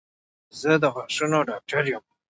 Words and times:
زه 0.59 0.71
د 0.81 0.83
غاښونو 0.95 1.39
ډاکټر 1.49 1.83
یم 1.93 2.03